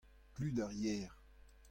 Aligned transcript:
Klud 0.33 0.57
ar 0.65 0.73
yer. 0.81 1.11